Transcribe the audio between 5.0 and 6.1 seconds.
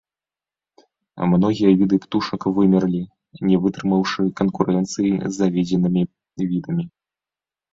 з завезенымі